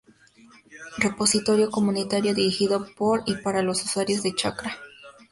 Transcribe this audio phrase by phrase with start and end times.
[0.97, 4.73] Repositorio comunitario dirigido por y para los usuarios de Chakra.